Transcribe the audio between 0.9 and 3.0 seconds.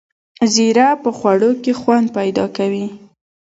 په خوړو کې خوند پیدا کوي